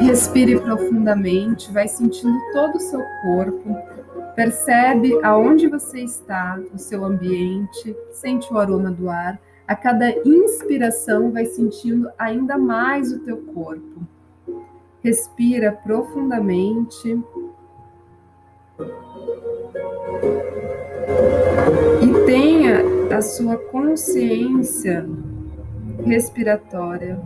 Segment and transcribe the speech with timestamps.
[0.00, 3.76] Respire profundamente, vai sentindo todo o seu corpo.
[4.36, 9.40] Percebe aonde você está, o seu ambiente, sente o aroma do ar.
[9.66, 14.02] A cada inspiração, vai sentindo ainda mais o teu corpo.
[15.02, 17.18] Respira profundamente.
[22.02, 25.08] E tenha a sua consciência
[26.04, 27.18] respiratória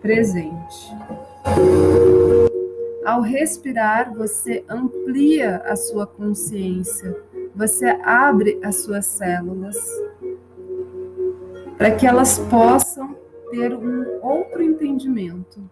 [0.00, 0.94] presente.
[3.04, 7.16] Ao respirar, você amplia a sua consciência,
[7.54, 9.76] você abre as suas células
[11.76, 13.16] para que elas possam
[13.50, 15.68] ter um outro entendimento.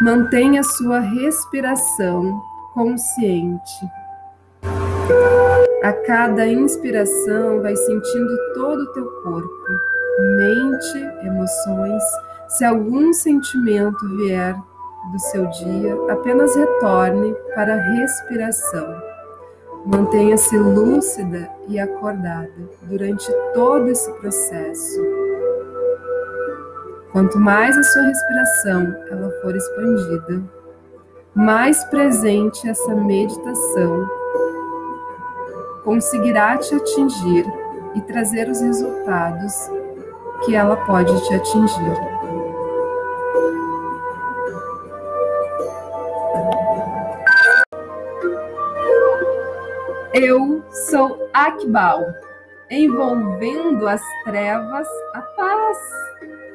[0.00, 2.40] Mantenha sua respiração
[2.72, 3.84] consciente.
[5.82, 9.64] A cada inspiração, vai sentindo todo o teu corpo,
[10.36, 12.02] mente, emoções.
[12.48, 14.54] Se algum sentimento vier
[15.10, 18.94] do seu dia, apenas retorne para a respiração.
[19.86, 25.00] Mantenha-se lúcida e acordada durante todo esse processo.
[27.10, 30.42] Quanto mais a sua respiração ela for expandida,
[31.34, 34.19] mais presente essa meditação
[35.84, 37.44] conseguirá te atingir
[37.94, 39.54] e trazer os resultados
[40.44, 42.20] que ela pode te atingir.
[50.12, 52.04] Eu sou Akbal,
[52.70, 55.78] envolvendo as trevas a paz.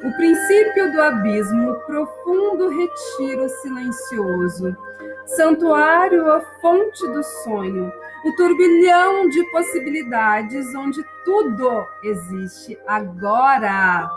[0.04, 4.78] O princípio do abismo, profundo retiro silencioso,
[5.26, 7.92] santuário a fonte do sonho,
[8.24, 14.10] o turbilhão de possibilidades onde tudo existe agora.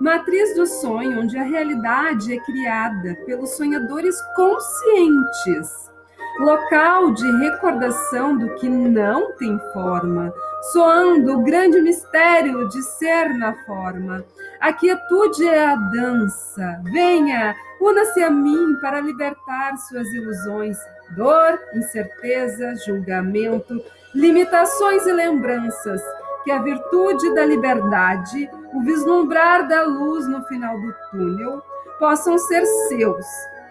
[0.00, 5.92] Matriz do sonho, onde a realidade é criada pelos sonhadores conscientes.
[6.40, 10.34] Local de recordação do que não tem forma,
[10.72, 14.24] soando o grande mistério de ser na forma.
[14.64, 16.80] A quietude é a dança.
[16.84, 20.78] Venha, una-se a mim para libertar suas ilusões.
[21.10, 23.78] Dor, incerteza, julgamento,
[24.14, 26.00] limitações e lembranças,
[26.44, 31.62] que a virtude da liberdade, o vislumbrar da luz no final do túnel,
[31.98, 33.26] possam ser seus,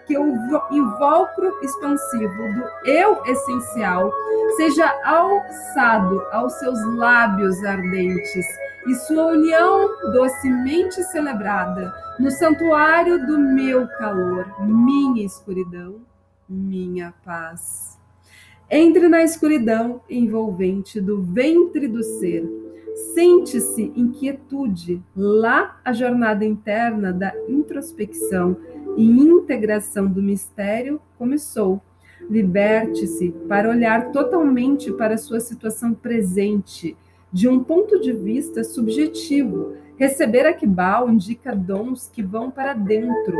[0.06, 0.32] que o
[0.70, 4.12] invólucro expansivo do eu essencial
[4.56, 8.46] seja alçado aos seus lábios ardentes
[8.86, 16.00] e sua união docemente celebrada no santuário do meu calor, minha escuridão
[16.48, 17.98] minha paz.
[18.70, 22.48] Entre na escuridão envolvente do ventre do ser.
[23.14, 25.02] Sente-se inquietude.
[25.16, 28.56] Lá a jornada interna da introspecção
[28.96, 31.82] e integração do mistério começou.
[32.30, 36.96] Liberte-se para olhar totalmente para sua situação presente,
[37.34, 43.36] de um ponto de vista subjetivo, Receber Akbal indica dons que vão para dentro,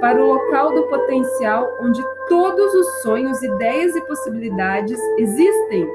[0.00, 5.88] para o local do potencial onde todos os sonhos, ideias e possibilidades existem.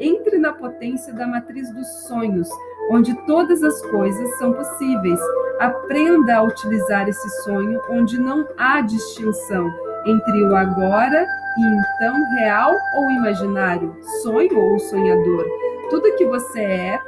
[0.00, 2.48] Entre na potência da matriz dos sonhos,
[2.90, 5.20] onde todas as coisas são possíveis.
[5.60, 9.72] Aprenda a utilizar esse sonho onde não há distinção
[10.04, 11.24] entre o agora
[11.58, 15.67] e então real ou imaginário, sonho ou sonhador.
[15.90, 17.00] Tudo que você é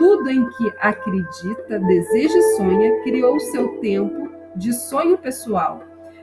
[0.00, 5.82] tudo em que acredita, deseja e sonha, criou seu tempo de sonho pessoal.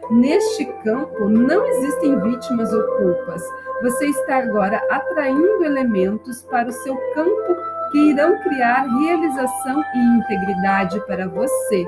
[0.09, 3.44] Neste campo não existem vítimas ou culpas.
[3.84, 7.56] Você está agora atraindo elementos para o seu campo
[7.91, 11.85] que irão criar realização e integridade para você.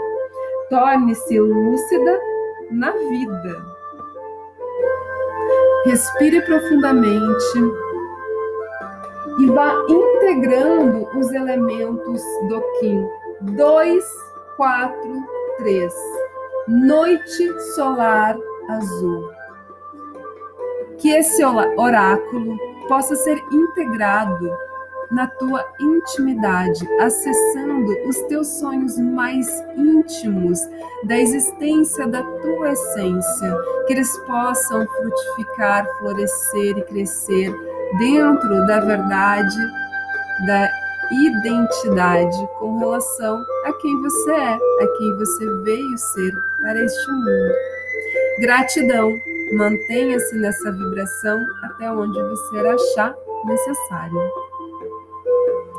[0.70, 2.20] Torne-se lúcida
[2.70, 3.66] na vida.
[5.86, 7.89] Respire profundamente
[9.40, 13.08] e vá integrando os elementos do Kim.
[13.42, 14.04] 2,
[14.58, 15.24] 4,
[15.58, 15.94] 3.
[16.68, 18.38] Noite solar
[18.70, 19.30] azul.
[20.98, 22.58] Que esse oráculo
[22.90, 24.52] possa ser integrado
[25.10, 30.60] na tua intimidade, acessando os teus sonhos mais íntimos
[31.06, 33.58] da existência da tua essência,
[33.88, 39.58] que eles possam frutificar, florescer e crescer dentro da verdade,
[40.46, 40.70] da
[41.12, 47.54] identidade com relação a quem você é, a quem você veio ser para este mundo.
[48.40, 49.20] Gratidão,
[49.54, 53.16] mantenha-se nessa vibração até onde você achar
[53.46, 54.49] necessário.